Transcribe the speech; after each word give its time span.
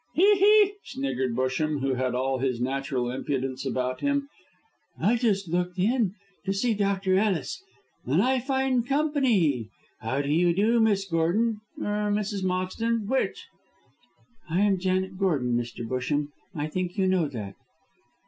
"He! 0.15 0.39
he!" 0.39 0.73
sniggered 0.83 1.35
Busham, 1.35 1.81
who 1.81 1.93
had 1.93 2.15
all 2.15 2.39
his 2.39 2.59
natural 2.59 3.11
impudence 3.11 3.67
about 3.67 4.01
him. 4.01 4.29
"I 4.99 5.15
just 5.15 5.47
looked 5.47 5.77
in 5.77 6.15
to 6.43 6.53
see 6.53 6.73
Dr. 6.73 7.15
Ellis, 7.17 7.61
and 8.07 8.19
I 8.19 8.39
find 8.39 8.83
company. 8.83 9.69
How 9.99 10.23
do 10.23 10.29
you 10.29 10.55
do, 10.55 10.79
Miss 10.79 11.05
Gordon, 11.05 11.61
or 11.79 12.09
Mrs. 12.11 12.43
Moxton 12.43 13.05
which?" 13.05 13.45
"I 14.49 14.61
am 14.61 14.79
Janet 14.79 15.19
Gordon, 15.19 15.55
Mr. 15.55 15.87
Busham! 15.87 16.29
I 16.55 16.65
think 16.65 16.97
you 16.97 17.05
know 17.05 17.27
that." 17.27 17.53